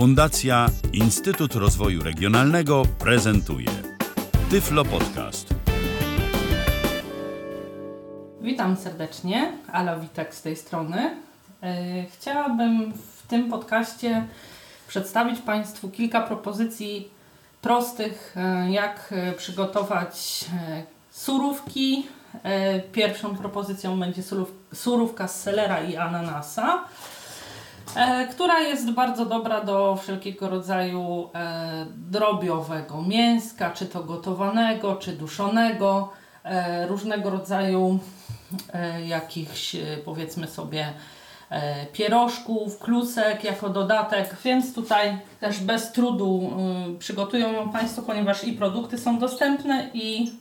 Fundacja 0.00 0.66
Instytut 0.92 1.54
Rozwoju 1.54 2.02
Regionalnego 2.02 2.82
prezentuje 2.98 3.66
Tyflo 4.50 4.84
Podcast. 4.84 5.54
Witam 8.40 8.76
serdecznie, 8.76 9.52
Ala 9.72 9.96
Witek 9.96 10.34
z 10.34 10.42
tej 10.42 10.56
strony. 10.56 11.16
E, 11.62 11.74
Chciałabym 12.18 12.92
w 12.92 13.26
tym 13.26 13.50
podcaście 13.50 14.26
przedstawić 14.88 15.40
Państwu 15.40 15.88
kilka 15.88 16.20
propozycji 16.20 17.08
prostych, 17.62 18.34
e, 18.36 18.70
jak 18.70 19.08
e, 19.12 19.32
przygotować 19.32 20.44
surówki. 21.10 22.06
Pierwszą 22.92 23.36
propozycją 23.36 24.00
będzie 24.00 24.22
surów- 24.22 24.52
surówka 24.74 25.28
z 25.28 25.42
selera 25.42 25.80
i 25.82 25.96
ananasa, 25.96 26.84
która 28.30 28.60
jest 28.60 28.90
bardzo 28.90 29.26
dobra 29.26 29.60
do 29.64 29.96
wszelkiego 30.02 30.48
rodzaju 30.48 31.30
e, 31.34 31.86
drobiowego 31.96 33.02
mięska, 33.02 33.70
czy 33.70 33.86
to 33.86 34.04
gotowanego, 34.04 34.96
czy 34.96 35.12
duszonego, 35.12 36.12
e, 36.44 36.86
różnego 36.86 37.30
rodzaju 37.30 37.98
e, 38.72 39.06
jakichś 39.06 39.74
e, 39.74 39.78
powiedzmy 40.04 40.46
sobie 40.46 40.92
e, 41.50 41.86
pierożków, 41.86 42.78
klusek 42.78 43.44
jako 43.44 43.68
dodatek, 43.68 44.36
więc 44.44 44.74
tutaj 44.74 45.18
też 45.40 45.58
bez 45.58 45.92
trudu 45.92 46.50
y, 46.94 46.98
przygotują 46.98 47.52
ją 47.52 47.72
Państwo, 47.72 48.02
ponieważ 48.02 48.44
i 48.44 48.52
produkty 48.52 48.98
są 48.98 49.18
dostępne 49.18 49.90
i 49.94 50.32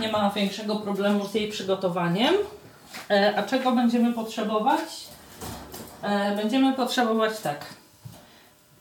nie 0.00 0.12
ma 0.12 0.30
większego 0.30 0.76
problemu 0.76 1.26
z 1.26 1.34
jej 1.34 1.48
przygotowaniem. 1.48 2.34
E, 3.10 3.34
A 3.36 3.42
czego 3.42 3.72
będziemy 3.72 4.12
potrzebować? 4.12 4.80
E, 6.02 6.36
Będziemy 6.36 6.72
potrzebować 6.72 7.40
tak. 7.40 7.66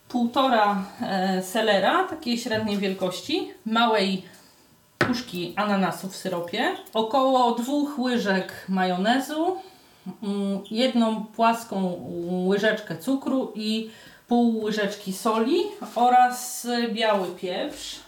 Półtora 0.10 0.84
e, 1.02 1.44
selera, 1.44 2.04
takiej 2.04 2.38
średniej 2.38 2.78
wielkości, 2.78 3.54
małej 3.66 4.26
puszki 4.98 5.54
ananasu 5.56 6.10
w 6.10 6.16
syropie, 6.16 6.76
około 6.94 7.52
dwóch 7.52 8.00
łyżek 8.00 8.66
majonezu, 8.70 9.58
mm, 10.24 10.60
jedną 10.72 11.26
płaską 11.26 12.02
łyżeczkę 12.48 12.98
cukru 12.98 13.52
i 13.56 13.92
pół 14.28 14.64
łyżeczki 14.64 15.14
soli 15.14 15.60
oraz 15.96 16.68
biały 16.94 17.28
pieprz. 17.28 18.00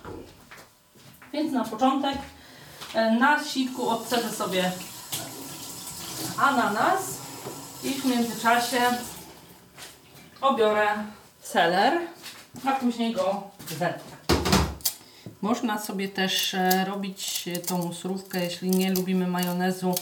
Więc 1.33 1.53
na 1.53 1.63
początek 1.63 2.17
e, 2.93 3.11
na 3.11 3.43
siku 3.43 3.89
odcedzę 3.89 4.29
sobie 4.29 4.71
ananas 6.37 7.20
i 7.83 7.89
w 7.93 8.05
międzyczasie 8.05 8.79
obiorę 10.41 10.87
seler, 11.41 11.93
a 12.65 12.71
później 12.71 13.13
go 13.13 13.43
zetrę. 13.69 14.21
Można 15.41 15.79
sobie 15.79 16.09
też 16.09 16.53
e, 16.53 16.85
robić 16.85 17.47
e, 17.47 17.57
tą 17.57 17.93
surówkę, 17.93 18.43
jeśli 18.43 18.69
nie 18.69 18.91
lubimy 18.91 19.27
majonezu 19.27 19.95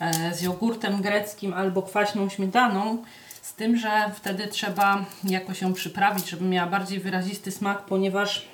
e, 0.00 0.34
z 0.34 0.42
jogurtem 0.42 1.02
greckim 1.02 1.54
albo 1.54 1.82
kwaśną 1.82 2.28
śmietaną. 2.28 3.04
Z 3.42 3.54
tym, 3.54 3.76
że 3.76 4.10
wtedy 4.14 4.48
trzeba 4.48 5.04
jakoś 5.24 5.62
ją 5.62 5.74
przyprawić, 5.74 6.28
żeby 6.28 6.44
miała 6.44 6.70
bardziej 6.70 7.00
wyrazisty 7.00 7.52
smak, 7.52 7.82
ponieważ 7.82 8.48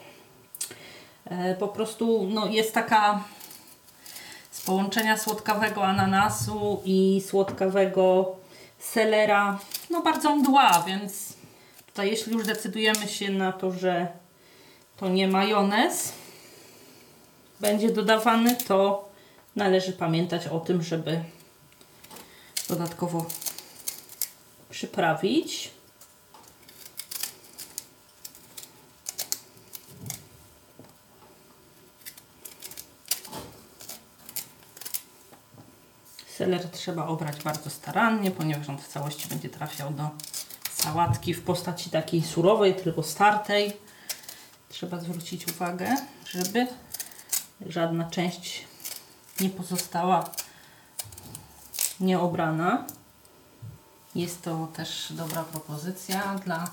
po 1.58 1.68
prostu 1.68 2.28
no, 2.30 2.46
jest 2.46 2.74
taka 2.74 3.24
z 4.50 4.60
połączenia 4.60 5.18
słodkawego 5.18 5.86
ananasu 5.86 6.82
i 6.84 7.22
słodkawego 7.26 8.36
selera, 8.80 9.58
no 9.90 10.02
bardzo 10.02 10.36
mdła, 10.36 10.84
więc 10.86 11.32
tutaj 11.86 12.10
jeśli 12.10 12.32
już 12.32 12.46
decydujemy 12.46 13.08
się 13.08 13.30
na 13.30 13.52
to, 13.52 13.72
że 13.72 14.08
to 14.96 15.08
nie 15.08 15.28
majonez 15.28 16.12
będzie 17.60 17.90
dodawany, 17.90 18.56
to 18.56 19.08
należy 19.56 19.92
pamiętać 19.92 20.46
o 20.46 20.60
tym, 20.60 20.82
żeby 20.82 21.24
dodatkowo 22.68 23.26
przyprawić. 24.70 25.70
Seler 36.40 36.70
trzeba 36.70 37.06
obrać 37.06 37.42
bardzo 37.42 37.70
starannie, 37.70 38.30
ponieważ 38.30 38.68
on 38.68 38.78
w 38.78 38.88
całości 38.88 39.28
będzie 39.28 39.48
trafiał 39.48 39.90
do 39.90 40.10
sałatki 40.72 41.34
w 41.34 41.42
postaci 41.42 41.90
takiej 41.90 42.22
surowej, 42.22 42.74
tylko 42.74 43.02
startej. 43.02 43.76
Trzeba 44.68 45.00
zwrócić 45.00 45.48
uwagę, 45.48 45.96
żeby 46.30 46.66
żadna 47.66 48.10
część 48.10 48.64
nie 49.40 49.50
pozostała 49.50 50.30
nieobrana. 52.00 52.84
Jest 54.14 54.42
to 54.42 54.68
też 54.76 55.12
dobra 55.12 55.44
propozycja 55.44 56.34
dla 56.44 56.70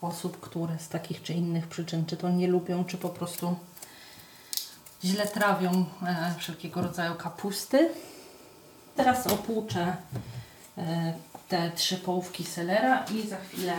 osób, 0.00 0.40
które 0.40 0.78
z 0.78 0.88
takich 0.88 1.22
czy 1.22 1.32
innych 1.32 1.66
przyczyn, 1.66 2.06
czy 2.06 2.16
to 2.16 2.30
nie 2.30 2.48
lubią, 2.48 2.84
czy 2.84 2.98
po 2.98 3.08
prostu 3.08 3.56
źle 5.04 5.26
trawią 5.26 5.84
e, 6.06 6.34
wszelkiego 6.38 6.82
rodzaju 6.82 7.14
kapusty. 7.14 7.90
Teraz 9.04 9.26
opłuczę 9.26 9.96
e, 10.78 11.12
te 11.48 11.70
trzy 11.70 11.96
połówki 11.96 12.44
selera 12.44 13.04
i 13.04 13.28
za 13.28 13.36
chwilę 13.36 13.74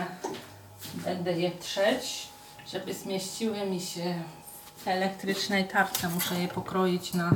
będę 0.94 1.32
je 1.32 1.50
trzeć, 1.50 2.28
żeby 2.72 2.94
zmieściły 2.94 3.66
mi 3.66 3.80
się 3.80 4.14
w 4.76 4.88
elektrycznej 4.88 5.68
tarce. 5.68 6.08
Muszę 6.08 6.34
je 6.34 6.48
pokroić 6.48 7.14
na 7.14 7.30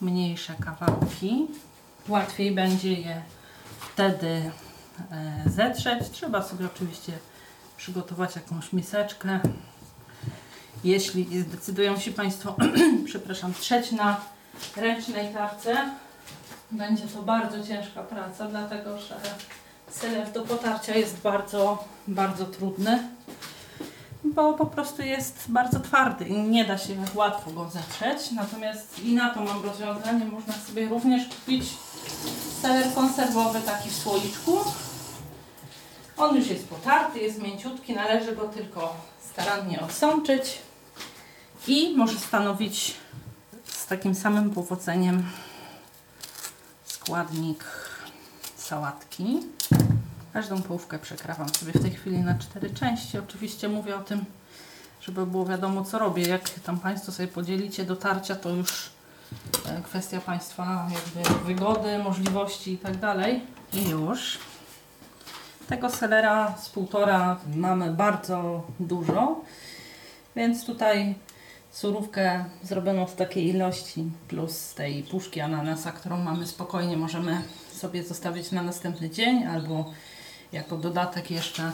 mniejsze 0.00 0.54
kawałki. 0.64 1.46
Łatwiej 2.08 2.52
będzie 2.52 2.92
je 2.92 3.22
wtedy 3.80 4.50
e, 5.10 5.50
zetrzeć. 5.50 6.10
Trzeba 6.12 6.42
sobie 6.42 6.66
oczywiście 6.74 7.12
przygotować 7.76 8.36
jakąś 8.36 8.72
miseczkę. 8.72 9.40
Jeśli 10.84 11.40
zdecydują 11.42 12.00
się 12.00 12.12
Państwo, 12.12 12.56
przepraszam, 13.06 13.54
trzeć 13.54 13.92
na 13.92 14.20
ręcznej 14.76 15.34
tarce, 15.34 15.90
będzie 16.70 17.06
to 17.06 17.22
bardzo 17.22 17.66
ciężka 17.66 18.02
praca, 18.02 18.46
dlatego 18.48 18.98
że 18.98 19.16
seler 19.90 20.32
do 20.32 20.42
potarcia 20.42 20.94
jest 20.94 21.20
bardzo, 21.20 21.84
bardzo 22.08 22.46
trudny, 22.46 23.08
bo 24.24 24.52
po 24.52 24.66
prostu 24.66 25.02
jest 25.02 25.44
bardzo 25.48 25.80
twardy 25.80 26.24
i 26.24 26.38
nie 26.38 26.64
da 26.64 26.78
się 26.78 26.94
łatwo 27.14 27.50
go 27.50 27.70
zetrzeć. 27.70 28.30
Natomiast 28.30 29.04
i 29.04 29.14
na 29.14 29.34
to 29.34 29.40
mam 29.40 29.62
rozwiązanie, 29.64 30.24
można 30.24 30.54
sobie 30.54 30.88
również 30.88 31.28
kupić 31.28 31.64
seler 32.62 32.94
konserwowy 32.94 33.60
taki 33.60 33.90
w 33.90 33.96
słoiczku. 33.96 34.58
On 36.16 36.36
już 36.36 36.48
jest 36.48 36.68
potarty, 36.68 37.18
jest 37.18 37.42
mięciutki, 37.42 37.94
należy 37.94 38.36
go 38.36 38.48
tylko 38.48 38.96
starannie 39.30 39.80
odsączyć 39.80 40.58
i 41.66 41.96
może 41.96 42.18
stanowić 42.18 42.94
z 43.64 43.86
takim 43.86 44.14
samym 44.14 44.50
powodzeniem 44.50 45.22
składnik 47.06 47.64
sałatki. 48.56 49.40
Każdą 50.32 50.62
połówkę 50.62 50.98
przekrawam 50.98 51.48
sobie 51.48 51.72
w 51.72 51.82
tej 51.82 51.90
chwili 51.90 52.18
na 52.18 52.38
cztery 52.38 52.70
części. 52.70 53.18
Oczywiście 53.18 53.68
mówię 53.68 53.96
o 53.96 53.98
tym, 53.98 54.24
żeby 55.00 55.26
było 55.26 55.46
wiadomo 55.46 55.84
co 55.84 55.98
robię. 55.98 56.28
Jak 56.28 56.50
tam 56.50 56.80
Państwo 56.80 57.12
sobie 57.12 57.28
podzielicie 57.28 57.84
do 57.84 57.96
tarcia, 57.96 58.36
to 58.36 58.50
już 58.50 58.90
e, 59.66 59.82
kwestia 59.82 60.20
Państwa 60.20 60.88
jakby 60.94 61.44
wygody, 61.44 61.98
możliwości 61.98 62.72
i 62.72 62.78
tak 62.78 62.96
dalej. 62.96 63.42
I 63.72 63.88
już. 63.88 64.38
Tego 65.68 65.90
selera 65.90 66.54
z 66.58 66.68
półtora 66.68 67.36
mamy 67.54 67.90
bardzo 67.90 68.62
dużo, 68.80 69.40
więc 70.36 70.64
tutaj 70.64 71.14
surówkę 71.76 72.44
zrobioną 72.62 73.06
w 73.06 73.14
takiej 73.14 73.48
ilości 73.48 74.10
plus 74.28 74.74
tej 74.74 75.02
puszki 75.02 75.40
ananasa, 75.40 75.92
którą 75.92 76.16
mamy 76.16 76.46
spokojnie, 76.46 76.96
możemy 76.96 77.42
sobie 77.72 78.02
zostawić 78.02 78.52
na 78.52 78.62
następny 78.62 79.10
dzień 79.10 79.44
albo 79.44 79.92
jako 80.52 80.76
dodatek 80.76 81.30
jeszcze 81.30 81.72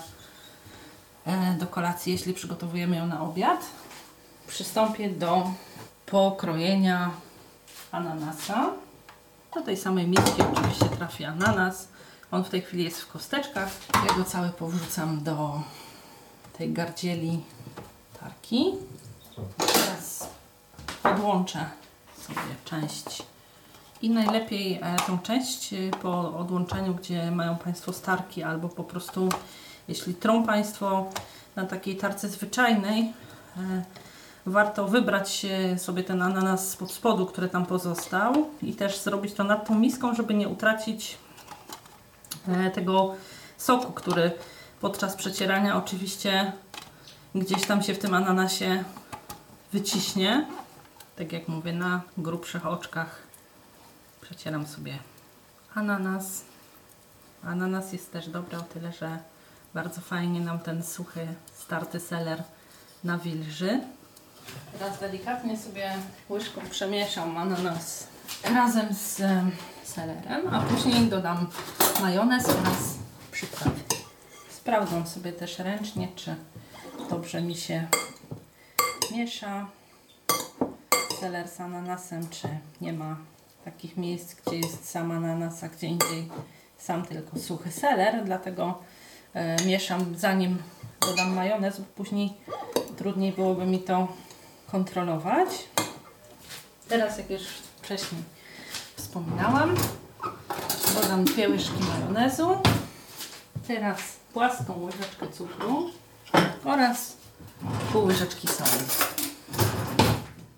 e, 1.27 1.55
do 1.59 1.67
kolacji, 1.67 2.13
jeśli 2.13 2.35
przygotowujemy 2.35 2.97
ją 2.97 3.07
na 3.07 3.21
obiad. 3.21 3.61
Przystąpię 4.47 5.11
do 5.11 5.51
pokrojenia 6.07 7.11
ananasa. 7.93 8.71
Do 9.55 9.61
tej 9.61 9.77
samej 9.77 10.07
miski 10.07 10.43
oczywiście 10.53 10.87
trafi 10.87 11.25
ananas. 11.25 11.89
On 12.31 12.45
w 12.45 12.51
tej 12.51 12.63
chwili 12.63 12.85
jest 12.85 13.01
w 13.01 13.09
kosteczkach. 13.09 13.69
Ja 14.09 14.15
go 14.15 14.25
cały 14.25 14.49
powrzucam 14.49 15.25
do 15.25 15.63
tej 16.59 16.73
gardzieli 16.73 17.45
tarki. 18.21 18.73
Teraz 20.03 20.29
odłączę 21.03 21.67
sobie 22.19 22.41
część 22.65 23.23
i 24.03 24.11
najlepiej 24.11 24.81
e, 24.83 24.97
tą 25.07 25.19
część 25.19 25.73
e, 25.73 25.77
po 26.03 26.39
odłączeniu, 26.39 26.95
gdzie 26.95 27.31
mają 27.31 27.57
Państwo 27.57 27.93
starki 27.93 28.43
albo 28.43 28.69
po 28.69 28.85
prostu 28.85 29.29
jeśli 29.89 30.15
trą 30.15 30.47
Państwo 30.47 31.11
na 31.57 31.67
takiej 31.67 31.97
tarce 31.97 32.29
zwyczajnej, 32.29 33.13
e, 33.57 33.83
warto 34.47 34.89
wybrać 34.89 35.47
sobie 35.77 36.05
ten 36.05 36.23
ananas 36.23 36.71
spod 36.71 36.93
spodu, 36.93 37.27
który 37.27 37.49
tam 37.49 37.67
pozostał 37.67 38.35
i 38.63 38.75
też 38.75 38.99
zrobić 38.99 39.35
to 39.35 39.45
nad 39.45 39.69
tą 39.69 39.75
miską, 39.75 40.15
żeby 40.15 40.35
nie 40.35 40.49
utracić 40.49 41.19
e, 42.49 42.71
tego 42.71 43.15
soku, 43.57 43.93
który 43.93 44.33
podczas 44.81 45.17
przecierania 45.17 45.77
oczywiście 45.77 46.53
gdzieś 47.35 47.67
tam 47.67 47.83
się 47.83 47.95
w 47.95 47.99
tym 47.99 48.15
ananasie 48.15 48.85
wyciśnie. 49.73 50.47
Tak 51.17 51.33
jak 51.33 51.49
mówię, 51.49 51.73
na 51.73 52.01
grubszych 52.19 52.67
oczkach 52.67 53.23
przecieram 54.21 54.67
sobie 54.67 54.99
ananas. 55.75 56.43
Ananas 57.45 57.93
jest 57.93 58.13
też 58.13 58.29
dobry 58.29 58.59
o 58.59 58.63
tyle, 58.63 58.93
że 58.93 59.19
bardzo 59.75 60.01
fajnie 60.01 60.41
nam 60.41 60.59
ten 60.59 60.83
suchy, 60.83 61.27
starty 61.59 62.01
seler 62.01 62.43
nawilży. 63.05 63.81
Teraz 64.79 65.01
delikatnie 65.01 65.59
sobie 65.59 65.93
łyżką 66.31 66.61
przemieszam 66.71 67.37
ananas 67.37 68.07
razem 68.45 68.95
z 68.95 69.17
selerem, 69.85 70.55
a 70.55 70.61
później 70.61 71.07
dodam 71.07 71.47
majonez 72.01 72.45
oraz 72.49 72.95
przyprawy. 73.33 73.81
Sprawdzam 74.51 75.07
sobie 75.07 75.33
też 75.33 75.59
ręcznie, 75.59 76.09
czy 76.17 76.37
dobrze 77.11 77.43
mi 77.43 77.57
się 77.57 77.87
miesza. 79.13 79.67
Seler 81.21 81.49
z 81.49 81.61
ananasem, 81.61 82.29
czy 82.29 82.49
nie 82.81 82.93
ma 82.93 83.17
takich 83.65 83.97
miejsc, 83.97 84.35
gdzie 84.35 84.57
jest 84.57 84.91
sam 84.91 85.11
ananas, 85.11 85.65
a 85.65 85.69
gdzie 85.69 85.87
indziej 85.87 86.29
sam 86.79 87.07
tylko 87.07 87.39
suchy 87.39 87.73
seler, 87.73 88.25
dlatego 88.25 88.79
e, 89.35 89.65
mieszam 89.65 90.19
zanim 90.19 90.59
dodam 91.01 91.35
majonez, 91.35 91.79
bo 91.79 91.85
później 91.85 92.33
trudniej 92.97 93.33
byłoby 93.33 93.67
mi 93.67 93.79
to 93.79 94.09
kontrolować. 94.71 95.49
Teraz, 96.89 97.19
jak 97.19 97.31
już 97.31 97.43
wcześniej 97.83 98.23
wspominałam, 98.97 99.75
dodam 100.95 101.25
dwie 101.25 101.49
łyżki 101.49 101.85
majonezu, 101.89 102.57
teraz 103.67 104.01
płaską 104.33 104.83
łyżeczkę 104.83 105.29
cukru 105.29 105.91
oraz 106.65 107.22
pół 107.93 108.05
łyżeczki 108.05 108.49
soli. 108.49 108.85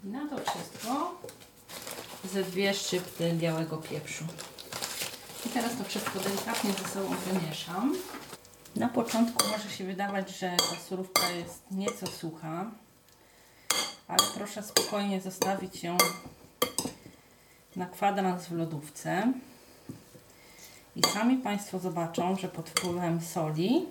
I 0.04 0.06
na 0.06 0.28
to 0.28 0.36
wszystko 0.36 1.20
ze 2.32 2.42
dwie 2.42 2.74
szczypty 2.74 3.32
białego 3.32 3.76
pieprzu. 3.76 4.24
I 5.46 5.48
teraz 5.48 5.76
to 5.78 5.84
wszystko 5.84 6.20
delikatnie 6.20 6.72
ze 6.72 6.88
sobą 6.88 7.16
wymieszam. 7.16 7.94
Na 8.76 8.88
początku 8.88 9.48
może 9.48 9.70
się 9.70 9.84
wydawać, 9.84 10.38
że 10.38 10.56
ta 10.56 10.76
surówka 10.88 11.30
jest 11.30 11.62
nieco 11.70 12.06
sucha, 12.06 12.70
ale 14.08 14.18
proszę 14.34 14.62
spokojnie 14.62 15.20
zostawić 15.20 15.84
ją 15.84 15.96
na 17.76 17.86
kwadrans 17.86 18.46
w 18.46 18.52
lodówce. 18.52 19.32
I 20.96 21.02
sami 21.02 21.36
Państwo 21.36 21.78
zobaczą, 21.78 22.36
że 22.36 22.48
pod 22.48 22.70
wpływem 22.70 23.20
soli 23.20 23.86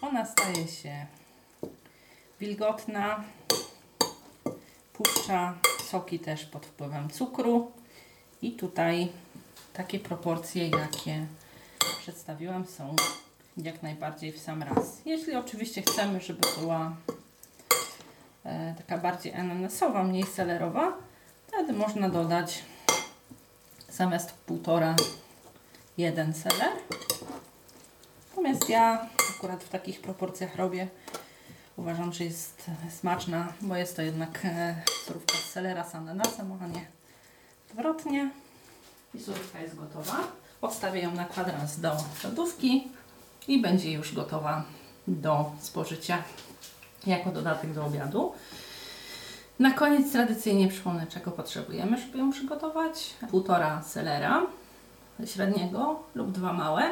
ona 0.00 0.26
staje 0.26 0.68
się 0.68 1.06
wilgotna, 2.40 3.24
puszcza 4.92 5.54
soki 5.84 6.18
też 6.18 6.44
pod 6.44 6.66
wpływem 6.66 7.10
cukru 7.10 7.72
i 8.42 8.52
tutaj 8.52 9.08
takie 9.72 9.98
proporcje, 9.98 10.68
jakie 10.68 11.26
przedstawiłam, 11.98 12.66
są 12.66 12.96
jak 13.56 13.82
najbardziej 13.82 14.32
w 14.32 14.38
sam 14.38 14.62
raz. 14.62 15.00
Jeśli 15.04 15.34
oczywiście 15.34 15.82
chcemy, 15.82 16.20
żeby 16.20 16.46
była 16.60 16.96
e, 18.44 18.74
taka 18.78 18.98
bardziej 18.98 19.34
ananasowa, 19.34 20.04
mniej 20.04 20.24
selerowa, 20.24 20.92
wtedy 21.46 21.72
można 21.72 22.08
dodać 22.08 22.64
zamiast 23.90 24.32
półtora 24.32 24.96
jeden 25.98 26.34
seler. 26.34 26.72
Natomiast 28.28 28.68
ja 28.68 29.08
akurat 29.36 29.64
w 29.64 29.68
takich 29.68 30.00
proporcjach 30.00 30.56
robię. 30.56 30.88
Uważam, 31.76 32.12
że 32.12 32.24
jest 32.24 32.70
smaczna, 33.00 33.52
bo 33.60 33.76
jest 33.76 33.96
to 33.96 34.02
jednak 34.02 34.40
e, 34.44 34.82
surówka 35.06 35.34
z 35.34 35.50
selera 35.50 35.84
z 35.84 35.94
ananasem, 35.94 36.58
a 36.62 36.66
nie 36.66 36.86
odwrotnie. 37.70 38.30
I 39.14 39.20
surówka 39.20 39.60
jest 39.60 39.76
gotowa. 39.76 40.16
Odstawię 40.62 41.00
ją 41.00 41.14
na 41.14 41.24
kwadrans 41.24 41.80
do 41.80 41.96
lodówki 42.24 42.88
i 43.48 43.62
będzie 43.62 43.92
już 43.92 44.14
gotowa 44.14 44.64
do 45.08 45.52
spożycia 45.60 46.22
jako 47.06 47.32
dodatek 47.32 47.72
do 47.72 47.84
obiadu. 47.84 48.32
Na 49.58 49.70
koniec 49.70 50.12
tradycyjnie 50.12 50.68
przypomnę, 50.68 51.06
czego 51.06 51.30
potrzebujemy, 51.30 51.98
żeby 51.98 52.18
ją 52.18 52.32
przygotować. 52.32 53.14
Półtora 53.30 53.82
selera 53.82 54.42
średniego 55.26 56.02
lub 56.14 56.32
dwa 56.32 56.52
małe. 56.52 56.82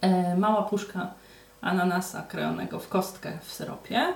E, 0.00 0.36
mała 0.36 0.62
puszka 0.62 1.14
ananasa 1.60 2.22
krojonego 2.22 2.78
w 2.78 2.88
kostkę 2.88 3.38
w 3.42 3.52
syropie. 3.52 4.14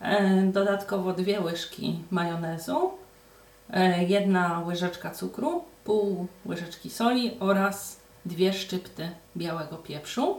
E, 0.00 0.42
dodatkowo 0.42 1.12
dwie 1.12 1.40
łyżki 1.40 2.04
majonezu, 2.10 2.90
e, 3.70 4.04
jedna 4.04 4.62
łyżeczka 4.66 5.10
cukru, 5.10 5.64
pół 5.84 6.26
łyżeczki 6.46 6.90
soli 6.90 7.36
oraz 7.40 8.00
dwie 8.26 8.52
szczypty 8.52 9.10
białego 9.36 9.76
pieprzu. 9.76 10.36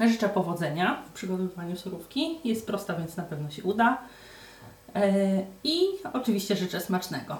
Życzę 0.00 0.28
powodzenia 0.28 1.02
w 1.08 1.12
przygotowywaniu 1.12 1.76
surówki. 1.76 2.40
Jest 2.44 2.66
prosta, 2.66 2.94
więc 2.94 3.16
na 3.16 3.22
pewno 3.22 3.50
się 3.50 3.62
uda. 3.62 3.98
E, 4.94 5.02
I 5.64 5.80
oczywiście 6.12 6.56
życzę 6.56 6.80
smacznego. 6.80 7.36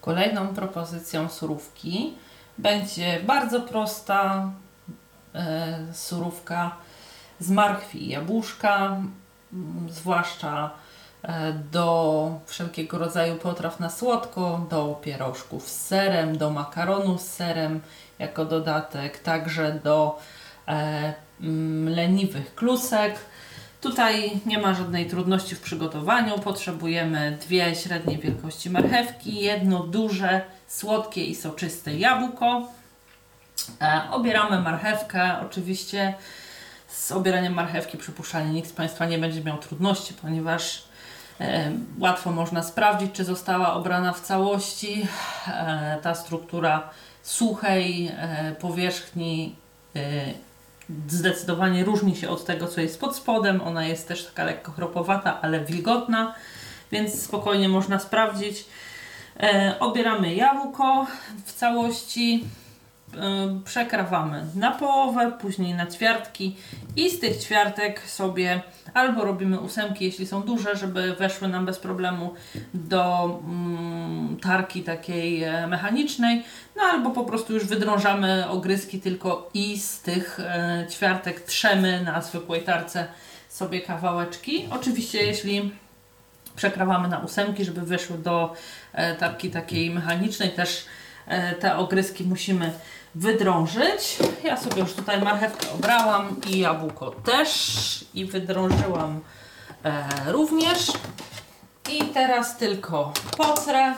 Kolejną 0.00 0.48
propozycją 0.48 1.28
surówki 1.28 2.14
będzie 2.58 3.20
bardzo 3.26 3.60
prosta 3.60 4.50
surówka 5.92 6.76
z 7.40 7.50
marchwi 7.50 8.06
i 8.06 8.08
jabłuszka, 8.08 8.96
zwłaszcza 9.88 10.70
e, 11.22 11.52
do 11.52 12.40
wszelkiego 12.46 12.98
rodzaju 12.98 13.36
potraw 13.36 13.80
na 13.80 13.90
słodko, 13.90 14.66
do 14.70 15.00
pierożków 15.02 15.68
z 15.68 15.86
serem, 15.86 16.38
do 16.38 16.50
makaronu 16.50 17.18
z 17.18 17.22
serem 17.22 17.80
jako 18.18 18.44
dodatek, 18.44 19.18
także 19.18 19.80
do 19.84 20.18
e, 20.68 21.14
leniwych 21.84 22.54
klusek. 22.54 23.18
Tutaj 23.80 24.40
nie 24.46 24.58
ma 24.58 24.74
żadnej 24.74 25.06
trudności 25.06 25.54
w 25.54 25.60
przygotowaniu. 25.60 26.38
Potrzebujemy 26.38 27.38
dwie 27.40 27.74
średniej 27.74 28.18
wielkości 28.18 28.70
marchewki, 28.70 29.40
jedno 29.40 29.78
duże, 29.78 30.40
słodkie 30.68 31.24
i 31.24 31.34
soczyste 31.34 31.94
jabłko. 31.94 32.68
E, 33.80 34.02
obieramy 34.10 34.60
marchewkę. 34.60 35.40
Oczywiście 35.40 36.14
z 36.88 37.12
obieraniem 37.12 37.54
marchewki 37.54 37.98
przypuszczalnie 37.98 38.52
nikt 38.52 38.68
z 38.68 38.72
Państwa 38.72 39.06
nie 39.06 39.18
będzie 39.18 39.44
miał 39.44 39.58
trudności, 39.58 40.14
ponieważ 40.14 40.84
e, 41.40 41.72
łatwo 41.98 42.30
można 42.30 42.62
sprawdzić, 42.62 43.12
czy 43.12 43.24
została 43.24 43.74
obrana 43.74 44.12
w 44.12 44.20
całości. 44.20 45.06
E, 45.48 45.98
ta 46.02 46.14
struktura 46.14 46.90
suchej 47.22 48.12
powierzchni 48.60 49.56
zdecydowanie 51.08 51.84
różni 51.84 52.16
się 52.16 52.28
od 52.28 52.44
tego, 52.44 52.68
co 52.68 52.80
jest 52.80 53.00
pod 53.00 53.16
spodem. 53.16 53.60
Ona 53.60 53.84
jest 53.84 54.08
też 54.08 54.26
taka 54.26 54.44
lekko 54.44 54.72
chropowata, 54.72 55.40
ale 55.40 55.64
wilgotna, 55.64 56.34
więc 56.92 57.22
spokojnie 57.22 57.68
można 57.68 57.98
sprawdzić. 57.98 58.64
Obieramy 59.80 60.34
jabłko 60.34 61.06
w 61.44 61.52
całości, 61.52 62.44
przekrawamy 63.64 64.46
na 64.54 64.70
połowę, 64.70 65.32
później 65.40 65.74
na 65.74 65.86
ćwiartki 65.86 66.56
i 66.96 67.10
z 67.10 67.20
tych 67.20 67.36
ćwiartek 67.36 68.00
sobie 68.00 68.62
albo 68.94 69.24
robimy 69.24 69.60
ósemki, 69.60 70.04
jeśli 70.04 70.26
są 70.26 70.42
duże, 70.42 70.76
żeby 70.76 71.14
weszły 71.14 71.48
nam 71.48 71.66
bez 71.66 71.78
problemu 71.78 72.34
do 72.74 73.24
mm, 73.44 74.36
tarki 74.42 74.82
takiej 74.82 75.42
e, 75.44 75.66
mechanicznej, 75.66 76.44
no 76.76 76.82
albo 76.82 77.10
po 77.10 77.24
prostu 77.24 77.54
już 77.54 77.66
wydrążamy 77.66 78.48
ogryzki 78.48 79.00
tylko 79.00 79.50
i 79.54 79.78
z 79.78 80.00
tych 80.00 80.40
e, 80.40 80.86
ćwiartek 80.90 81.40
trzemy 81.40 82.02
na 82.04 82.22
zwykłej 82.22 82.62
tarce 82.62 83.06
sobie 83.48 83.80
kawałeczki. 83.80 84.68
Oczywiście 84.70 85.26
jeśli 85.26 85.72
przekrawamy 86.56 87.08
na 87.08 87.18
ósemki, 87.18 87.64
żeby 87.64 87.80
wyszły 87.80 88.18
do 88.18 88.54
e, 88.92 89.16
tarki 89.16 89.50
takiej 89.50 89.90
mechanicznej, 89.90 90.50
też 90.50 90.86
e, 91.26 91.54
te 91.54 91.76
ogryzki 91.76 92.24
musimy 92.24 92.72
wydrążyć. 93.14 94.18
Ja 94.44 94.56
sobie 94.56 94.80
już 94.80 94.92
tutaj 94.92 95.22
marchewkę 95.22 95.66
obrałam 95.74 96.36
i 96.46 96.58
jabłko 96.58 97.10
też 97.10 98.04
i 98.14 98.24
wydrążyłam 98.24 99.20
e, 99.84 100.32
również. 100.32 100.92
I 101.90 102.04
teraz 102.04 102.56
tylko 102.56 103.12
pocrę. 103.36 103.94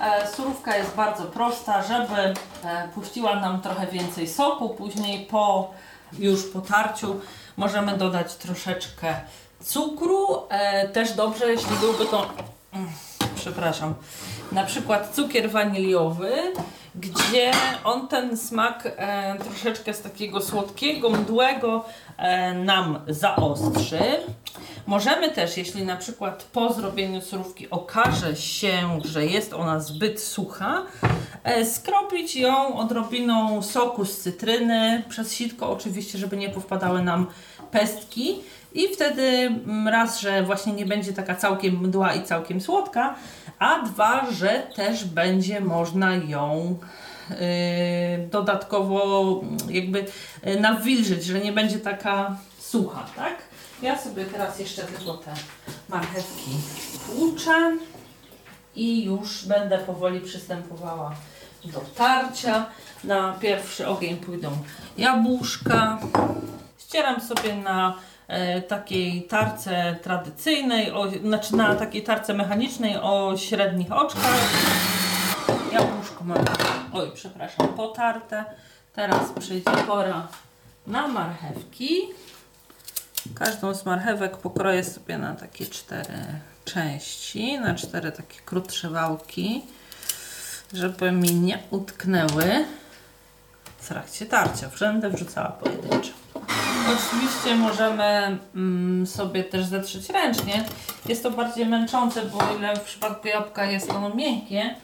E, 0.00 0.28
surówka 0.36 0.76
jest 0.76 0.94
bardzo 0.94 1.24
prosta, 1.24 1.82
żeby 1.82 2.34
e, 2.64 2.88
puściła 2.94 3.40
nam 3.40 3.60
trochę 3.60 3.86
więcej 3.86 4.28
soku. 4.28 4.68
Później 4.68 5.26
po 5.26 5.70
już 6.18 6.44
po 6.44 6.60
tarciu 6.60 7.20
możemy 7.56 7.98
dodać 7.98 8.34
troszeczkę 8.34 9.14
cukru. 9.64 10.42
E, 10.48 10.88
też 10.88 11.12
dobrze, 11.12 11.52
jeśli 11.52 11.76
byłby 11.76 12.06
to, 12.06 12.28
mm, 12.72 12.90
przepraszam, 13.40 13.94
na 14.52 14.64
przykład 14.64 15.14
cukier 15.14 15.50
waniliowy, 15.50 16.32
gdzie 16.94 17.52
on 17.84 18.08
ten 18.08 18.36
smak 18.36 18.88
e, 18.96 19.38
troszeczkę 19.38 19.94
z 19.94 20.02
takiego 20.02 20.40
słodkiego, 20.40 21.10
mdłego 21.10 21.84
e, 22.16 22.54
nam 22.54 23.00
zaostrzy. 23.08 24.00
Możemy 24.86 25.30
też, 25.30 25.56
jeśli 25.56 25.82
na 25.82 25.96
przykład 25.96 26.48
po 26.52 26.72
zrobieniu 26.72 27.20
surówki 27.20 27.70
okaże 27.70 28.36
się, 28.36 29.00
że 29.04 29.26
jest 29.26 29.52
ona 29.52 29.80
zbyt 29.80 30.20
sucha, 30.20 30.82
e, 31.44 31.66
skropić 31.66 32.36
ją 32.36 32.78
odrobiną 32.78 33.62
soku 33.62 34.04
z 34.04 34.18
cytryny, 34.18 35.02
przez 35.08 35.34
sitko 35.34 35.70
oczywiście, 35.70 36.18
żeby 36.18 36.36
nie 36.36 36.50
powpadały 36.50 37.02
nam 37.02 37.26
pestki. 37.70 38.40
I 38.72 38.88
wtedy 38.94 39.22
mm, 39.22 39.88
raz, 39.88 40.20
że 40.20 40.42
właśnie 40.42 40.72
nie 40.72 40.86
będzie 40.86 41.12
taka 41.12 41.34
całkiem 41.34 41.80
mdła 41.80 42.14
i 42.14 42.22
całkiem 42.22 42.60
słodka, 42.60 43.14
a 43.58 43.82
dwa, 43.82 44.30
że 44.30 44.62
też 44.76 45.04
będzie 45.04 45.60
można 45.60 46.16
ją 46.16 46.78
yy, 47.30 47.36
dodatkowo 48.30 49.40
mm, 49.42 49.56
jakby 49.68 50.06
yy, 50.44 50.60
nawilżyć, 50.60 51.24
że 51.24 51.40
nie 51.40 51.52
będzie 51.52 51.78
taka 51.78 52.36
sucha, 52.58 53.06
tak? 53.16 53.34
Ja 53.82 53.98
sobie 53.98 54.24
teraz 54.24 54.58
jeszcze 54.58 54.82
tylko 54.82 55.14
te 55.14 55.34
marchewki 55.88 56.50
tłuczę 57.06 57.76
i 58.74 59.04
już 59.04 59.44
będę 59.46 59.78
powoli 59.78 60.20
przystępowała 60.20 61.14
do 61.64 61.80
tarcia. 61.80 62.66
Na 63.04 63.32
pierwszy 63.32 63.88
ogień 63.88 64.16
pójdą 64.16 64.50
jabłuszka. 64.98 65.98
Ścieram 66.78 67.20
sobie 67.20 67.54
na 67.54 67.94
takiej 68.68 69.22
tarce 69.22 69.96
tradycyjnej, 70.02 70.92
o, 70.92 71.10
znaczy 71.10 71.56
na 71.56 71.74
takiej 71.74 72.02
tarce 72.02 72.34
mechanicznej 72.34 72.96
o 72.96 73.36
średnich 73.36 73.92
oczkach. 73.92 74.52
Jabłuszko 75.72 76.24
mam, 76.24 76.44
oj 76.92 77.10
przepraszam, 77.14 77.68
potarte. 77.68 78.44
Teraz 78.92 79.30
przyjdzie 79.40 79.70
pora 79.86 80.28
na 80.86 81.08
marchewki. 81.08 82.00
Każdą 83.34 83.74
z 83.74 83.86
marchewek 83.86 84.36
pokroję 84.36 84.84
sobie 84.84 85.18
na 85.18 85.34
takie 85.34 85.66
cztery 85.66 86.18
części, 86.64 87.58
na 87.58 87.74
cztery 87.74 88.12
takie 88.12 88.40
krótsze 88.44 88.90
wałki, 88.90 89.62
żeby 90.72 91.12
mi 91.12 91.34
nie 91.34 91.58
utknęły 91.70 92.64
w 93.78 93.88
trakcie 93.88 94.26
tarcia. 94.26 94.70
Będę 94.80 95.10
wrzucała 95.10 95.48
pojedynczo. 95.48 96.12
Oczywiście 96.86 97.54
możemy 97.56 98.38
mm, 98.54 99.06
sobie 99.06 99.44
też 99.44 99.64
zetrzeć 99.64 100.08
ręcznie. 100.08 100.64
Jest 101.06 101.22
to 101.22 101.30
bardziej 101.30 101.66
męczące, 101.66 102.22
bo 102.22 102.38
o 102.38 102.56
ile 102.58 102.76
w 102.76 102.80
przypadku 102.80 103.28
jabłka 103.28 103.64
jest 103.64 103.90
ono 103.90 104.14
miękkie, 104.14 104.74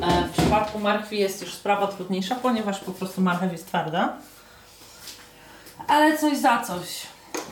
e, 0.00 0.28
w 0.28 0.30
przypadku 0.30 0.78
marchwi 0.78 1.18
jest 1.18 1.42
już 1.42 1.54
sprawa 1.54 1.86
trudniejsza, 1.86 2.34
ponieważ 2.34 2.78
po 2.78 2.92
prostu 2.92 3.20
marchew 3.20 3.52
jest 3.52 3.66
twarda. 3.66 4.16
Ale 5.88 6.18
coś 6.18 6.38
za 6.38 6.62
coś. 6.62 6.86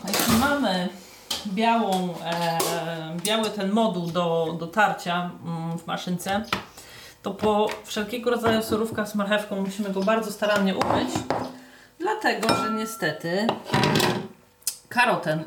Jeśli 0.09 0.37
mamy 0.41 0.89
białą, 1.47 2.15
e, 2.25 2.59
biały 3.17 3.51
ten 3.51 3.73
moduł 3.73 4.07
do, 4.07 4.57
do 4.59 4.67
tarcia 4.67 5.31
mm, 5.45 5.79
w 5.79 5.87
maszynce, 5.87 6.45
to 7.23 7.31
po 7.31 7.69
wszelkiego 7.85 8.31
rodzaju 8.31 8.63
surówkach 8.63 9.09
z 9.09 9.15
marchewką 9.15 9.61
musimy 9.61 9.91
go 9.91 10.01
bardzo 10.01 10.33
starannie 10.33 10.75
umyć, 10.75 11.09
dlatego 12.09 12.55
że 12.55 12.71
niestety 12.71 13.47
karoten 14.89 15.45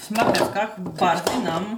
w 0.00 0.10
marchewkach 0.10 0.80
bardziej 0.80 1.38
nam 1.38 1.76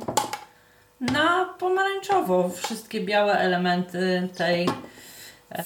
na 1.01 1.55
pomarańczowo 1.59 2.49
wszystkie 2.49 3.01
białe 3.01 3.39
elementy 3.39 4.29
tej 4.37 4.69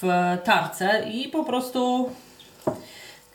w 0.02 0.36
tarce 0.44 1.04
i 1.10 1.28
po 1.28 1.44
prostu 1.44 2.10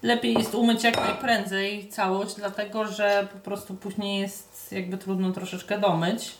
lepiej 0.04 0.34
jest 0.34 0.56
umyć 0.56 0.84
jak 0.84 0.98
najprędzej 0.98 1.90
całość, 1.90 2.36
dlatego 2.36 2.88
że 2.88 3.28
po 3.34 3.40
prostu 3.40 3.74
później 3.74 4.22
jest 4.22 4.72
jakby 4.72 4.98
trudno 4.98 5.32
troszeczkę 5.32 5.80
domyć 5.80 6.32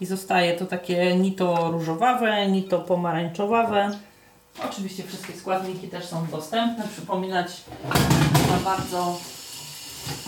i 0.00 0.06
zostaje 0.06 0.56
to 0.56 0.66
takie 0.66 1.16
ni 1.16 1.32
to 1.32 1.70
różowawe, 1.70 2.46
ni 2.46 2.62
to 2.62 2.78
pomarańczowawe. 2.78 3.90
Oczywiście 4.64 5.02
wszystkie 5.02 5.32
składniki 5.32 5.88
też 5.88 6.04
są 6.04 6.26
dostępne. 6.26 6.88
Przypominać 6.88 7.62
za 8.48 8.64
bardzo 8.64 9.18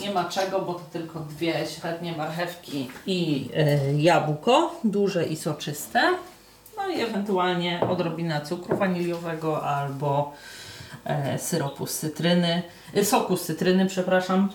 nie 0.00 0.10
ma 0.10 0.24
czego, 0.24 0.60
bo 0.60 0.74
to 0.74 0.84
tylko 0.92 1.20
dwie 1.20 1.66
średnie 1.66 2.16
marchewki 2.16 2.90
i 3.06 3.48
y, 3.96 4.00
jabłko, 4.02 4.80
duże 4.84 5.26
i 5.26 5.36
soczyste. 5.36 6.00
No 6.76 6.88
i 6.88 7.00
ewentualnie 7.00 7.80
odrobina 7.90 8.40
cukru 8.40 8.76
waniliowego 8.76 9.62
albo 9.62 10.32
e, 11.04 11.38
syropu 11.38 11.86
z 11.86 11.98
cytryny, 11.98 12.62
e, 12.94 13.04
soku 13.04 13.36
z 13.36 13.42
cytryny, 13.42 13.86
przepraszam. 13.86 14.48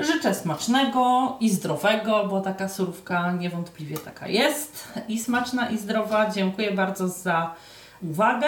Życzę 0.00 0.34
smacznego 0.34 1.36
i 1.40 1.50
zdrowego, 1.50 2.26
bo 2.26 2.40
taka 2.40 2.68
surówka 2.68 3.32
niewątpliwie 3.32 3.98
taka 3.98 4.28
jest. 4.28 4.88
I 5.08 5.18
smaczna 5.18 5.70
i 5.70 5.78
zdrowa. 5.78 6.30
Dziękuję 6.30 6.72
bardzo 6.72 7.08
za 7.08 7.54
uwagę 8.02 8.46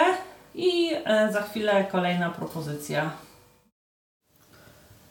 i 0.55 0.91
e, 1.05 1.33
za 1.33 1.41
chwilę 1.41 1.85
kolejna 1.91 2.29
propozycja. 2.29 3.11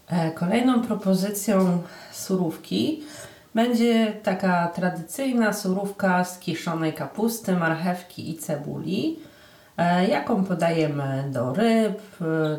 E, 0.09 0.31
Kolejną 0.31 0.83
propozycją 0.83 1.83
surówki 2.13 3.03
będzie 3.55 4.13
taka 4.23 4.69
tradycyjna 4.69 5.53
surówka 5.53 6.25
z 6.25 6.39
kiszonej 6.39 6.93
kapusty, 6.93 7.53
marchewki 7.53 8.31
i 8.31 8.39
cebuli, 8.39 9.19
e, 9.77 10.09
jaką 10.09 10.45
podajemy 10.45 11.25
do 11.33 11.53
ryb, 11.53 11.99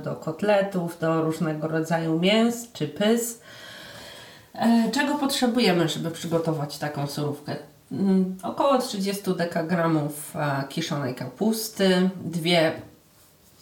do 0.04 0.16
kotletów, 0.16 1.00
do 1.00 1.22
różnego 1.22 1.68
rodzaju 1.68 2.20
mięs 2.20 2.72
czy 2.72 2.88
pys. 2.88 3.42
Czego 4.92 5.16
potrzebujemy, 5.16 5.90
żeby 5.90 6.12
przygotować 6.12 6.78
taką 6.78 7.08
surówkę? 7.08 7.56
Mm, 7.92 8.38
Około 8.44 8.78
30 8.78 9.36
dekagramów 9.38 10.36
e, 10.36 10.64
kiszonej 10.70 11.16
kapusty, 11.16 12.10
dwie 12.16 12.72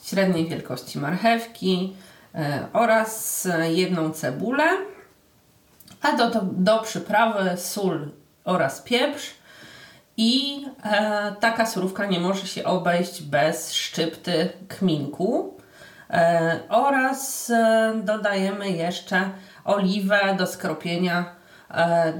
średniej 0.03 0.49
wielkości 0.49 0.99
marchewki 0.99 1.95
e, 2.35 2.67
oraz 2.73 3.45
e, 3.45 3.73
jedną 3.73 4.09
cebulę, 4.11 4.63
a 6.01 6.11
do, 6.17 6.29
do, 6.29 6.41
do 6.41 6.79
przyprawy 6.79 7.57
sól 7.57 8.11
oraz 8.43 8.81
pieprz. 8.81 9.33
I 10.17 10.65
e, 10.83 11.35
taka 11.39 11.65
surówka 11.65 12.05
nie 12.05 12.19
może 12.19 12.47
się 12.47 12.63
obejść 12.63 13.21
bez 13.21 13.73
szczypty 13.73 14.49
kminku. 14.67 15.57
E, 16.09 16.59
oraz 16.69 17.49
e, 17.49 17.93
dodajemy 18.03 18.69
jeszcze 18.69 19.29
oliwę 19.65 20.35
do 20.37 20.47
skropienia 20.47 21.36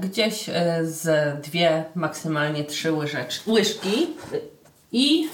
gdzieś 0.00 0.48
e, 0.48 0.78
z 0.82 1.40
dwie, 1.42 1.84
maksymalnie 1.94 2.64
trzy 2.64 2.92
łyżecz, 2.92 3.46
łyżki. 3.46 4.06
I 4.92 5.28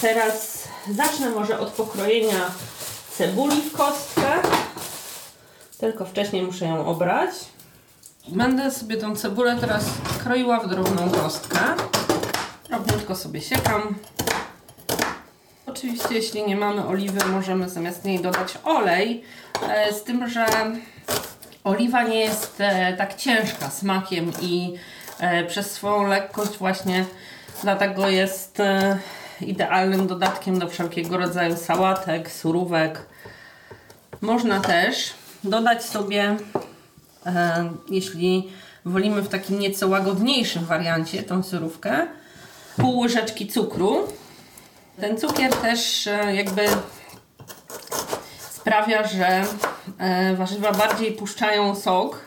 teraz 0.00 0.68
zacznę 0.90 1.30
może 1.30 1.58
od 1.58 1.68
pokrojenia 1.70 2.50
cebuli 3.10 3.62
w 3.62 3.72
kostkę. 3.72 4.32
Tylko 5.78 6.04
wcześniej 6.04 6.42
muszę 6.42 6.64
ją 6.64 6.86
obrać. 6.86 7.30
Będę 8.28 8.70
sobie 8.70 8.96
tą 8.96 9.16
cebulę 9.16 9.56
teraz 9.60 9.84
kroiła 10.24 10.60
w 10.60 10.68
drobną 10.68 11.10
kostkę. 11.10 11.58
Drobniutko 12.68 13.16
sobie 13.16 13.40
siekam. 13.40 13.94
Oczywiście, 15.66 16.14
jeśli 16.14 16.46
nie 16.46 16.56
mamy 16.56 16.86
oliwy, 16.86 17.24
możemy 17.26 17.68
zamiast 17.68 18.04
niej 18.04 18.20
dodać 18.20 18.58
olej. 18.64 19.22
E, 19.68 19.92
Z 19.92 20.04
tym, 20.04 20.28
że 20.28 20.46
oliwa 21.66 22.02
nie 22.02 22.20
jest 22.20 22.60
e, 22.60 22.92
tak 22.96 23.14
ciężka 23.14 23.70
smakiem 23.70 24.32
i 24.42 24.74
e, 25.20 25.44
przez 25.44 25.70
swoją 25.70 26.06
lekkość 26.06 26.58
właśnie 26.58 27.04
dlatego 27.62 28.08
jest 28.08 28.60
e, 28.60 28.98
idealnym 29.40 30.06
dodatkiem 30.06 30.58
do 30.58 30.68
wszelkiego 30.68 31.16
rodzaju 31.16 31.56
sałatek, 31.56 32.30
surówek. 32.30 33.06
Można 34.20 34.60
też 34.60 35.14
dodać 35.44 35.84
sobie, 35.84 36.36
jeśli 37.90 38.52
wolimy 38.84 39.22
w 39.22 39.28
takim 39.28 39.58
nieco 39.58 39.88
łagodniejszym 39.88 40.64
wariancie 40.64 41.22
tą 41.22 41.42
surówkę, 41.42 42.06
pół 42.76 42.98
łyżeczki 42.98 43.46
cukru. 43.46 44.08
Ten 45.00 45.18
cukier 45.18 45.52
też 45.52 46.08
jakby 46.34 46.68
sprawia, 48.66 49.08
że 49.08 49.44
e, 49.98 50.36
warzywa 50.36 50.72
bardziej 50.72 51.12
puszczają 51.12 51.74
sok. 51.74 52.20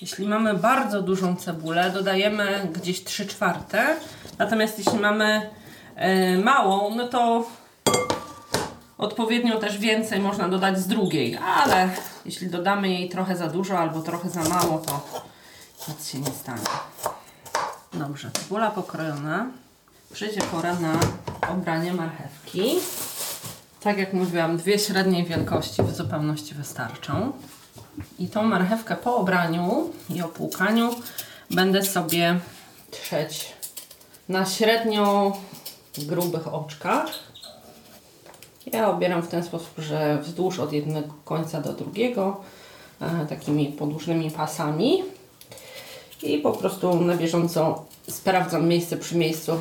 Jeśli 0.00 0.28
mamy 0.28 0.54
bardzo 0.54 1.02
dużą 1.02 1.36
cebulę, 1.36 1.90
dodajemy 1.90 2.68
gdzieś 2.74 3.04
3 3.04 3.26
czwarte. 3.26 3.96
Natomiast 4.38 4.78
jeśli 4.78 4.98
mamy 4.98 5.50
e, 5.96 6.38
małą, 6.38 6.94
no 6.94 7.08
to 7.08 7.46
Odpowiednio 8.98 9.58
też 9.58 9.78
więcej 9.78 10.20
można 10.20 10.48
dodać 10.48 10.78
z 10.78 10.86
drugiej, 10.86 11.38
ale 11.56 11.88
jeśli 12.24 12.48
dodamy 12.48 12.88
jej 12.88 13.08
trochę 13.08 13.36
za 13.36 13.46
dużo 13.46 13.78
albo 13.78 14.02
trochę 14.02 14.30
za 14.30 14.44
mało, 14.44 14.78
to 14.78 15.00
nic 15.88 16.08
się 16.08 16.18
nie 16.18 16.30
stanie. 16.30 16.66
Dobrze, 17.92 18.30
cebula 18.30 18.70
pokrojona. 18.70 19.46
Przyjdzie 20.12 20.40
pora 20.40 20.74
na 20.74 20.92
obranie 21.52 21.92
marchewki. 21.92 22.74
Tak 23.82 23.98
jak 23.98 24.12
mówiłam, 24.12 24.56
dwie 24.56 24.78
średniej 24.78 25.24
wielkości 25.24 25.82
w 25.82 25.96
zupełności 25.96 26.54
wystarczą. 26.54 27.32
I 28.18 28.28
tą 28.28 28.42
marchewkę 28.42 28.96
po 28.96 29.16
obraniu 29.16 29.90
i 30.10 30.22
opłukaniu 30.22 30.90
będę 31.50 31.82
sobie 31.82 32.40
trzeć 32.90 33.52
na 34.28 34.46
średnio 34.46 35.36
grubych 35.98 36.54
oczkach. 36.54 37.06
Ja 38.66 38.90
obieram 38.90 39.22
w 39.22 39.28
ten 39.28 39.44
sposób, 39.44 39.74
że 39.78 40.18
wzdłuż 40.22 40.58
od 40.58 40.72
jednego 40.72 41.14
końca 41.24 41.60
do 41.60 41.72
drugiego, 41.72 42.40
e, 43.00 43.26
takimi 43.26 43.66
podłużnymi 43.66 44.30
pasami. 44.30 45.02
I 46.22 46.38
po 46.38 46.52
prostu 46.52 47.00
na 47.00 47.16
bieżąco 47.16 47.84
sprawdzam 48.08 48.68
miejsce 48.68 48.96
przy 48.96 49.16
miejscu, 49.16 49.60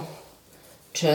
czy 0.93 1.07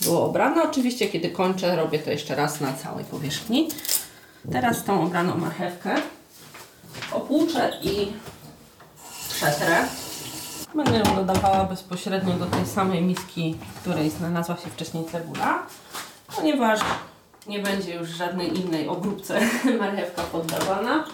było 0.00 0.24
obrane. 0.24 0.62
Oczywiście, 0.62 1.08
kiedy 1.08 1.30
kończę, 1.30 1.76
robię 1.76 1.98
to 1.98 2.10
jeszcze 2.10 2.34
raz 2.34 2.60
na 2.60 2.72
całej 2.72 3.04
powierzchni. 3.04 3.68
Teraz 4.52 4.84
tą 4.84 5.02
obraną 5.02 5.38
marchewkę 5.38 5.94
opłuczę 7.12 7.72
i 7.82 8.12
przetrę. 9.28 9.84
Będę 10.74 10.98
ją 10.98 11.16
dodawała 11.16 11.64
bezpośrednio 11.64 12.34
do 12.34 12.46
tej 12.46 12.66
samej 12.66 13.02
miski, 13.02 13.58
w 13.74 13.80
której 13.80 14.10
znalazła 14.10 14.56
się 14.56 14.70
wcześniej 14.70 15.04
cebula, 15.04 15.66
ponieważ 16.36 16.80
nie 17.46 17.58
będzie 17.58 17.94
już 17.94 18.08
żadnej 18.08 18.60
innej 18.60 18.88
obróbce 18.88 19.40
marchewka 19.80 20.22
poddawana. 20.22 21.04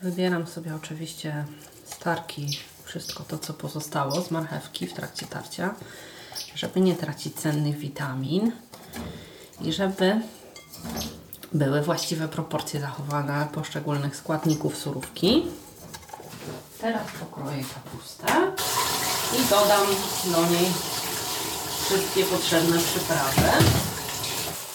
Wybieram 0.00 0.46
sobie 0.46 0.74
oczywiście 0.74 1.44
starki, 1.84 2.58
wszystko 2.84 3.24
to, 3.24 3.38
co 3.38 3.54
pozostało 3.54 4.20
z 4.20 4.30
marchewki 4.30 4.86
w 4.86 4.92
trakcie 4.92 5.26
tarcia, 5.26 5.74
żeby 6.54 6.80
nie 6.80 6.94
tracić 6.94 7.34
cennych 7.34 7.78
witamin 7.78 8.52
i 9.60 9.72
żeby 9.72 10.20
były 11.52 11.82
właściwe 11.82 12.28
proporcje 12.28 12.80
zachowane 12.80 13.46
poszczególnych 13.52 14.16
składników 14.16 14.78
surówki. 14.78 15.46
Teraz 16.80 17.02
pokroję 17.20 17.64
kapustę 17.74 18.26
i 19.40 19.50
dodam 19.50 19.86
do 20.24 20.50
niej 20.50 20.66
wszystkie 21.84 22.24
potrzebne 22.24 22.78
przyprawy. 22.78 23.64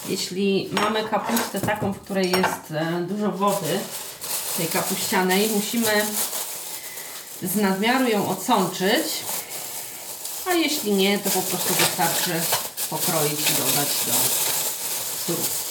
Jeśli 0.08 0.70
mamy 0.72 1.04
kapustę 1.04 1.60
taką, 1.60 1.92
w 1.92 2.00
której 2.00 2.30
jest 2.30 2.70
e, 2.70 3.02
dużo 3.08 3.32
wody, 3.32 3.78
tej 4.56 4.66
kapuścianej, 4.66 5.48
musimy 5.54 6.06
z 7.42 7.56
nadmiaru 7.56 8.08
ją 8.08 8.28
odsączyć, 8.28 9.04
a 10.48 10.54
jeśli 10.54 10.92
nie, 10.92 11.18
to 11.18 11.30
po 11.30 11.42
prostu 11.42 11.74
wystarczy 11.74 12.30
pokroić 12.90 13.40
i 13.40 13.52
dodać 13.54 13.88
do 14.06 14.12
surówki. 15.26 15.68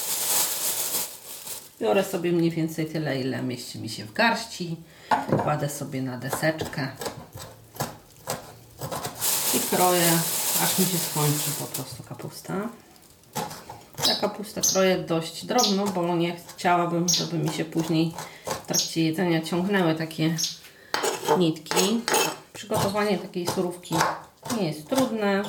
Biorę 1.81 2.03
sobie 2.03 2.31
mniej 2.31 2.51
więcej 2.51 2.85
tyle, 2.85 3.21
ile 3.21 3.41
mieści 3.41 3.79
mi 3.79 3.89
się 3.89 4.05
w 4.05 4.13
garści. 4.13 4.75
Kładę 5.43 5.69
sobie 5.69 6.01
na 6.01 6.17
deseczkę 6.17 6.87
i 9.53 9.75
kroję, 9.75 10.11
aż 10.63 10.79
mi 10.79 10.85
się 10.85 10.97
skończy 11.11 11.51
po 11.59 11.65
prostu 11.65 12.03
kapusta. 12.03 12.53
Ja 14.07 14.15
kapustę 14.15 14.61
kroję 14.61 14.97
dość 14.97 15.45
drobno, 15.45 15.85
bo 15.85 16.15
nie 16.15 16.37
chciałabym, 16.55 17.09
żeby 17.09 17.37
mi 17.37 17.53
się 17.53 17.65
później 17.65 18.13
w 18.45 18.65
trakcie 18.65 19.03
jedzenia 19.03 19.41
ciągnęły 19.41 19.95
takie 19.95 20.35
nitki. 21.37 22.01
Przygotowanie 22.53 23.17
takiej 23.17 23.47
surówki 23.47 23.95
nie 24.61 24.67
jest 24.67 24.89
trudne. 24.89 25.43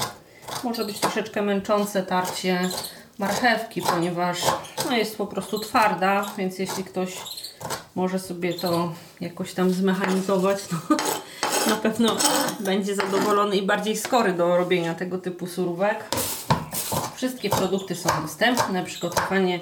Może 0.64 0.84
być 0.84 1.00
troszeczkę 1.00 1.42
męczące 1.42 2.02
tarcie 2.02 2.70
marchewki, 3.18 3.82
ponieważ 3.82 4.38
no, 4.90 4.96
jest 4.96 5.18
po 5.18 5.26
prostu 5.26 5.58
twarda, 5.58 6.24
więc 6.38 6.58
jeśli 6.58 6.84
ktoś 6.84 7.16
może 7.94 8.18
sobie 8.18 8.54
to 8.54 8.92
jakoś 9.20 9.54
tam 9.54 9.70
zmechanizować, 9.70 10.58
to 10.66 10.76
na 11.70 11.76
pewno 11.76 12.16
będzie 12.60 12.94
zadowolony 12.94 13.56
i 13.56 13.62
bardziej 13.62 13.96
skory 13.96 14.32
do 14.32 14.56
robienia 14.56 14.94
tego 14.94 15.18
typu 15.18 15.46
surówek. 15.46 16.04
Wszystkie 17.16 17.50
produkty 17.50 17.94
są 17.94 18.08
dostępne. 18.22 18.84
Przygotowanie 18.84 19.60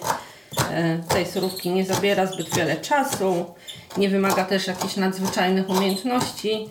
e, 0.70 0.98
tej 0.98 1.26
surówki 1.26 1.70
nie 1.70 1.85
zabiera 1.85 2.26
zbyt 2.26 2.54
wiele 2.54 2.76
czasu, 2.76 3.54
nie 3.96 4.09
wymaga 4.09 4.44
też 4.44 4.66
jakichś 4.66 4.96
nadzwyczajnych 4.96 5.68
umiejętności, 5.68 6.68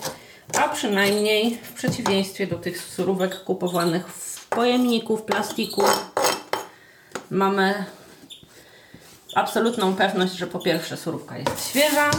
a 0.54 0.70
przynajmniej 0.70 1.58
w 1.64 1.74
przeciwieństwie 1.74 2.48
do 2.48 2.56
tych 2.56 2.82
surówek 2.82 3.44
kupowanych 3.44 4.08
w 4.08 4.48
pojemniku, 4.48 5.18
w 5.18 5.22
plastiku, 5.22 5.84
mamy 7.32 7.86
absolutną 9.36 9.96
pewność, 9.96 10.34
że 10.34 10.48
po 10.48 10.60
pierwsze 10.60 10.98
surówka 10.98 11.38
jest 11.38 11.70
świeża, 11.70 12.12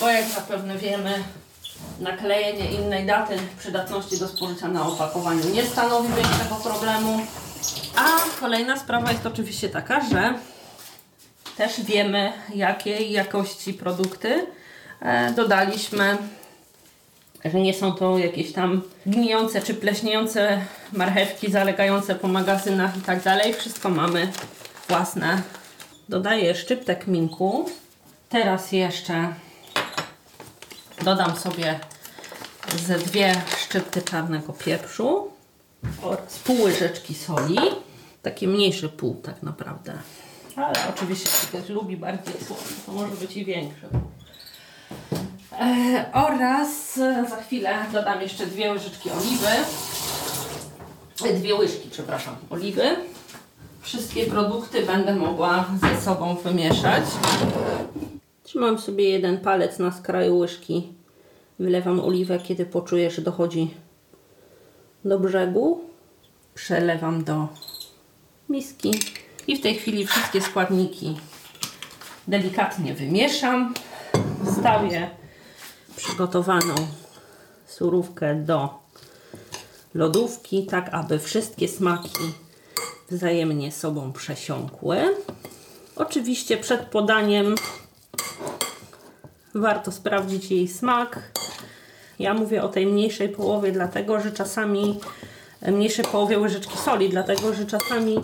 bo 0.00 0.08
jak 0.08 0.28
zapewne 0.28 0.78
wiemy, 0.78 1.24
naklejenie 2.00 2.72
innej 2.72 3.06
daty 3.06 3.38
przydatności 3.58 4.18
do 4.18 4.28
spożycia 4.28 4.68
na 4.68 4.86
opakowaniu 4.86 5.48
nie 5.52 5.66
stanowi 5.66 6.08
większego 6.08 6.54
problemu. 6.54 7.26
A 7.96 8.40
kolejna 8.40 8.78
sprawa 8.78 9.12
jest 9.12 9.26
oczywiście 9.26 9.68
taka, 9.68 10.00
że 10.00 10.34
też 11.56 11.80
wiemy, 11.80 12.32
jakiej 12.54 13.12
jakości 13.12 13.74
produkty 13.74 14.46
e, 15.00 15.32
dodaliśmy 15.32 16.18
że 17.44 17.60
nie 17.60 17.74
są 17.74 17.92
to 17.92 18.18
jakieś 18.18 18.52
tam 18.52 18.82
gnijące 19.06 19.62
czy 19.62 19.74
pleśniejące 19.74 20.60
marchewki 20.92 21.50
zalegające 21.50 22.14
po 22.14 22.28
magazynach 22.28 22.96
i 22.96 23.00
tak 23.00 23.22
dalej. 23.22 23.54
Wszystko 23.54 23.88
mamy 23.88 24.32
własne. 24.88 25.42
Dodaję 26.08 26.54
szczyptek 26.54 27.06
minku. 27.06 27.70
Teraz 28.28 28.72
jeszcze 28.72 29.34
dodam 31.04 31.36
sobie 31.36 31.80
ze 32.86 32.98
dwie 32.98 33.34
szczypty 33.58 34.02
czarnego 34.02 34.52
pieprzu 34.52 35.30
oraz 36.02 36.38
pół 36.38 36.62
łyżeczki 36.62 37.14
soli. 37.14 37.58
Takie 38.22 38.48
mniejsze 38.48 38.88
pół 38.88 39.14
tak 39.14 39.42
naprawdę. 39.42 39.92
Ale 40.56 40.74
oczywiście, 40.96 41.28
jeśli 41.32 41.48
ktoś 41.48 41.68
lubi 41.68 41.96
bardziej 41.96 42.34
słone, 42.46 42.62
to 42.86 42.92
może 42.92 43.16
być 43.16 43.36
i 43.36 43.44
większe. 43.44 43.88
E, 45.60 46.04
oraz 46.12 46.98
e, 46.98 47.26
za 47.30 47.36
chwilę 47.36 47.78
dodam 47.92 48.20
jeszcze 48.20 48.46
dwie 48.46 48.72
łyżeczki 48.72 49.10
oliwy. 49.10 49.48
E, 51.24 51.32
dwie 51.32 51.54
łyżki, 51.54 51.88
przepraszam, 51.90 52.36
oliwy. 52.50 52.96
Wszystkie 53.80 54.26
produkty 54.26 54.82
będę 54.82 55.14
mogła 55.14 55.64
ze 55.80 56.00
sobą 56.00 56.34
wymieszać. 56.34 57.04
Trzymam 58.42 58.78
sobie 58.78 59.10
jeden 59.10 59.38
palec 59.38 59.78
na 59.78 59.92
skraju 59.92 60.38
łyżki. 60.38 60.92
Wylewam 61.58 62.00
oliwę, 62.00 62.38
kiedy 62.38 62.66
poczuję, 62.66 63.10
że 63.10 63.22
dochodzi 63.22 63.74
do 65.04 65.18
brzegu. 65.18 65.80
Przelewam 66.54 67.24
do 67.24 67.48
miski. 68.48 68.90
I 69.46 69.56
w 69.56 69.60
tej 69.60 69.74
chwili 69.74 70.06
wszystkie 70.06 70.40
składniki 70.40 71.16
delikatnie 72.28 72.94
wymieszam. 72.94 73.74
Wstawię 74.46 75.10
przygotowaną 75.96 76.74
surówkę 77.66 78.34
do 78.34 78.84
lodówki, 79.94 80.66
tak 80.66 80.88
aby 80.92 81.18
wszystkie 81.18 81.68
smaki 81.68 82.34
wzajemnie 83.10 83.72
sobą 83.72 84.12
przesiąkły. 84.12 85.16
Oczywiście 85.96 86.56
przed 86.56 86.80
podaniem 86.80 87.54
warto 89.54 89.92
sprawdzić 89.92 90.50
jej 90.50 90.68
smak. 90.68 91.22
Ja 92.18 92.34
mówię 92.34 92.62
o 92.62 92.68
tej 92.68 92.86
mniejszej 92.86 93.28
połowie, 93.28 93.72
dlatego 93.72 94.20
że 94.20 94.32
czasami 94.32 95.00
mniejszej 95.62 96.04
połowie 96.04 96.38
łyżeczki 96.38 96.78
soli, 96.78 97.08
dlatego 97.08 97.54
że 97.54 97.66
czasami 97.66 98.20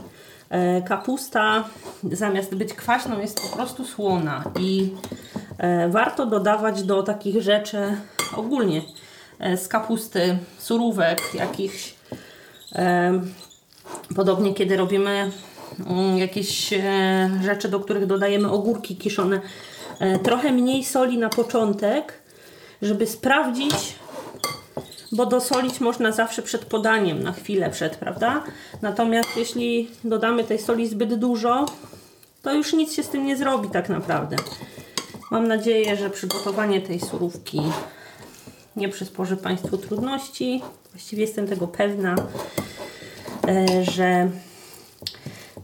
e, 0.51 0.83
kapusta 0.83 1.65
zamiast 2.13 2.55
być 2.55 2.75
kwaśną 2.75 3.21
jest 3.21 3.41
po 3.51 3.57
prostu 3.57 3.85
słona 3.85 4.45
i 4.61 4.91
E, 5.30 5.30
warto 5.89 6.27
dodawać 6.27 6.83
do 6.83 7.03
takich 7.03 7.43
rzeczy 7.43 7.97
ogólnie 8.37 8.83
e, 9.39 9.57
z 9.57 9.69
kapusty, 9.69 10.39
surówek, 10.59 11.23
jakichś 11.35 11.95
e, 12.75 13.21
podobnie 14.17 14.55
kiedy 14.55 14.77
robimy 14.77 15.31
mm, 15.87 16.19
jakieś 16.19 16.75
rzeczy, 17.45 17.69
do 17.69 17.81
których 17.81 18.07
dodajemy 18.07 18.51
ogórki 18.51 18.97
kiszone, 18.97 19.41
trochę 20.23 20.53
mniej 20.53 20.85
soli 20.85 21.19
na 21.19 21.29
początek, 21.29 22.13
żeby 22.83 23.07
sprawdzić 23.07 23.95
bo 25.13 25.27
dosolić 25.27 25.81
można 25.81 26.13
zawsze 26.13 26.43
przed 26.43 26.65
podaniem, 26.65 27.23
na 27.23 27.33
chwilę 27.33 27.71
przed, 27.71 27.97
prawda? 27.97 28.45
Natomiast 28.83 29.37
jeśli 29.37 29.91
dodamy 30.05 30.45
tej 30.45 30.59
soli 30.59 30.89
zbyt 30.89 31.15
dużo, 31.15 31.67
to 32.43 32.53
już 32.55 32.73
nic 32.73 32.95
się 32.95 33.03
z 33.03 33.09
tym 33.09 33.27
nie 33.27 33.37
zrobi 33.37 33.69
tak 33.69 33.89
naprawdę. 33.89 34.37
Mam 35.31 35.49
nadzieję, 35.49 35.97
że 35.97 36.11
przygotowanie 36.11 36.81
tej 36.81 37.01
surówki 37.01 37.61
nie 38.77 38.89
przysporzy 38.89 39.37
Państwu 39.37 39.79
trudności. 39.79 40.63
Właściwie 40.93 41.23
jestem 41.23 41.47
tego 41.47 41.67
pewna, 41.69 42.15
e, 43.49 43.85
że 43.85 44.31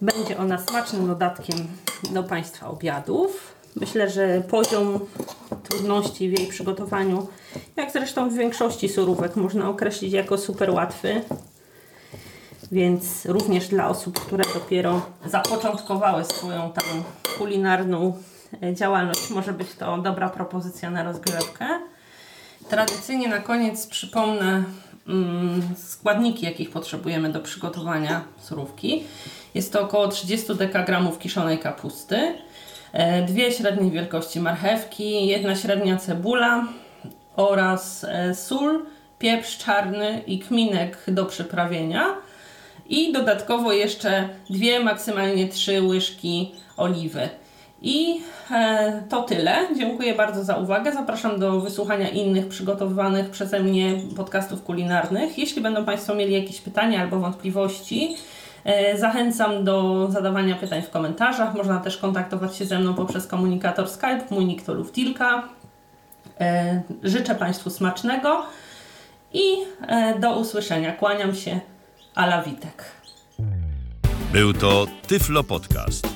będzie 0.02 0.38
ona 0.38 0.59
smacznym 0.59 1.07
dodatkiem 1.07 1.66
do 2.11 2.22
Państwa 2.22 2.66
obiadów. 2.66 3.55
Myślę, 3.76 4.11
że 4.11 4.42
poziom 4.48 5.00
trudności 5.62 6.29
w 6.29 6.38
jej 6.38 6.48
przygotowaniu, 6.48 7.26
jak 7.76 7.92
zresztą 7.92 8.31
w 8.31 8.35
większości 8.35 8.88
surówek, 8.88 9.37
można 9.37 9.68
określić 9.68 10.12
jako 10.12 10.38
super 10.38 10.70
łatwy. 10.70 11.22
Więc 12.72 13.26
również 13.26 13.68
dla 13.68 13.88
osób, 13.88 14.20
które 14.20 14.44
dopiero 14.55 15.02
zapoczątkowały 15.26 16.24
swoją 16.24 16.72
tam 16.72 16.85
kulinarną 17.38 18.12
działalność, 18.72 19.30
może 19.30 19.52
być 19.52 19.74
to 19.74 19.98
dobra 19.98 20.28
propozycja 20.28 20.90
na 20.90 21.02
rozgrywkę. 21.02 21.66
Tradycyjnie 22.68 23.28
na 23.28 23.38
koniec 23.38 23.87
przypomnę 23.87 24.64
mm, 25.09 25.62
składniki, 25.76 26.46
jakich 26.46 26.70
potrzebujemy 26.70 27.32
do 27.32 27.40
przygotowania 27.40 28.24
surówki. 28.38 29.04
Jest 29.54 29.72
to 29.72 29.80
około 29.80 30.09
30 30.09 30.56
dekagramów 30.56 31.18
kiszonej 31.18 31.59
kapusty, 31.59 32.35
e, 32.92 33.22
dwie 33.22 33.52
średniej 33.52 33.90
wielkości 33.90 34.40
marchewki, 34.40 35.26
jedna 35.26 35.56
średnia 35.56 35.96
cebula 35.96 36.66
oraz 37.37 38.04
e, 38.04 38.35
sól, 38.35 38.87
pieprz 39.18 39.59
czarny 39.59 40.22
i 40.26 40.38
kminek 40.38 40.98
do 41.09 41.26
przyprawienia. 41.26 42.06
I 42.88 43.12
dodatkowo 43.12 43.72
jeszcze 43.72 44.28
dwie, 44.50 44.80
maksymalnie 44.80 45.48
trzy 45.48 45.82
łyżki 45.82 46.54
oliwy. 46.76 47.28
I 47.87 48.20
e, 48.51 49.03
to 49.09 49.22
tyle. 49.22 49.57
Dziękuję 49.77 50.14
bardzo 50.14 50.44
za 50.44 50.57
uwagę. 50.57 50.92
Zapraszam 50.92 51.40
do 51.40 51.61
wysłuchania 51.61 52.09
innych 52.09 52.49
przygotowywanych 52.49 53.31
przeze 53.31 53.61
mnie 53.61 54.01
podcastów 54.16 54.64
kulinarnych. 54.64 55.38
Jeśli 55.38 55.62
będą 55.62 55.85
Państwo 55.85 56.14
mieli 56.14 56.33
jakieś 56.33 56.61
pytania 56.61 57.01
albo 57.01 57.18
wątpliwości, 57.18 58.16
e, 58.64 58.99
zachęcam 58.99 59.64
do 59.64 60.07
zadawania 60.11 60.57
pytań 60.57 60.83
w 60.83 60.90
komentarzach. 60.90 61.55
Można 61.55 61.79
też 61.79 61.96
kontaktować 61.96 62.57
się 62.57 62.64
ze 62.64 62.79
mną 62.79 62.94
poprzez 62.94 63.27
komunikator 63.27 63.88
Skype. 63.88 64.20
Mój 64.31 64.46
nick 64.46 64.66
to 64.66 64.75
Luftilka. 64.75 65.49
E, 66.40 66.83
życzę 67.03 67.35
Państwu 67.35 67.70
smacznego 67.70 68.42
i 69.33 69.42
do 70.20 70.38
usłyszenia. 70.38 70.92
Kłaniam 70.92 71.35
się. 71.35 71.61
Ala 72.14 72.42
Witek. 72.42 72.85
Był 74.33 74.53
to 74.53 74.87
Tyflo 75.07 75.44
Podcast. 75.44 76.15